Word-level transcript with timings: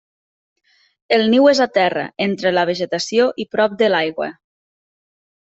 El 1.17 1.25
niu 1.33 1.49
és 1.51 1.61
a 1.65 1.67
terra, 1.75 2.05
entre 2.27 2.53
la 2.59 2.65
vegetació 2.71 3.29
i 3.45 3.47
prop 3.53 3.77
de 3.83 3.93
l'aigua. 3.93 4.33